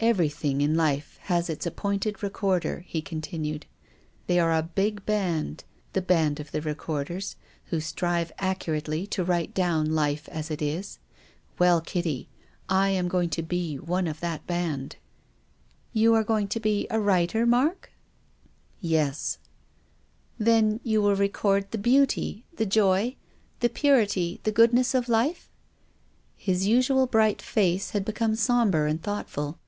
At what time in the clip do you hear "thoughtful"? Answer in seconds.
29.02-29.58